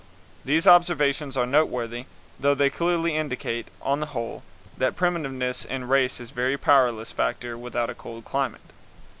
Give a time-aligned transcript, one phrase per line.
[0.43, 2.07] These observations are noteworthy,
[2.39, 4.41] though they clearly indicate, on the whole,
[4.75, 8.71] that primitiveness in race is a very powerless factor without a cold climate.